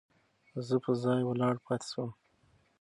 [0.67, 2.09] زه په ځای ولاړ پاتې شوم.